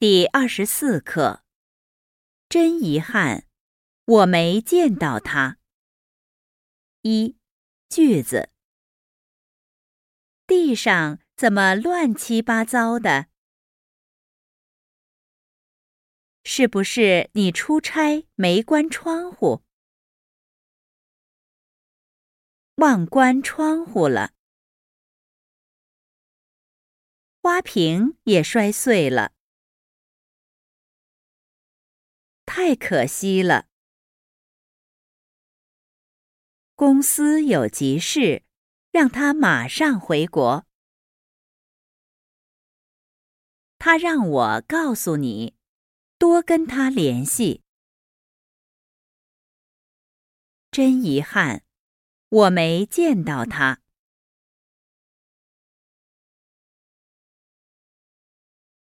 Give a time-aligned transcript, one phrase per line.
[0.00, 1.42] 第二十四课，
[2.48, 3.48] 真遗憾，
[4.04, 5.58] 我没见到他。
[7.02, 7.36] 一
[7.88, 8.52] 句子，
[10.46, 13.26] 地上怎么乱七八糟的？
[16.44, 19.64] 是不是你出差没关窗户？
[22.76, 24.32] 忘关窗户了，
[27.42, 29.32] 花瓶也摔碎了。
[32.60, 33.68] 太可惜了！
[36.74, 38.42] 公司有急事，
[38.90, 40.66] 让他马上回国。
[43.78, 45.54] 他让我告诉你，
[46.18, 47.62] 多跟他联系。
[50.72, 51.62] 真遗憾，
[52.28, 53.80] 我没见到他。